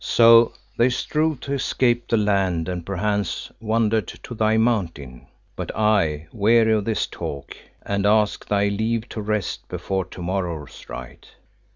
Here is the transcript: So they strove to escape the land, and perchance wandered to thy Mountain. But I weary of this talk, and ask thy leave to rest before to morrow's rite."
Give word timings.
So 0.03 0.53
they 0.79 0.89
strove 0.89 1.41
to 1.41 1.53
escape 1.53 2.07
the 2.07 2.17
land, 2.17 2.67
and 2.67 2.83
perchance 2.83 3.51
wandered 3.59 4.07
to 4.07 4.33
thy 4.33 4.57
Mountain. 4.57 5.27
But 5.55 5.69
I 5.75 6.27
weary 6.33 6.73
of 6.73 6.85
this 6.85 7.05
talk, 7.05 7.55
and 7.83 8.03
ask 8.07 8.47
thy 8.47 8.69
leave 8.69 9.07
to 9.09 9.21
rest 9.21 9.67
before 9.69 10.05
to 10.05 10.21
morrow's 10.23 10.85
rite." 10.89 11.27